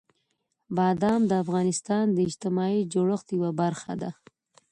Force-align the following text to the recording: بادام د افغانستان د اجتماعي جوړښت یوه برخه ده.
بادام 0.77 1.21
د 1.27 1.31
افغانستان 1.43 2.05
د 2.13 2.17
اجتماعي 2.27 2.81
جوړښت 2.93 3.27
یوه 3.37 3.51
برخه 3.61 3.93
ده. 4.01 4.11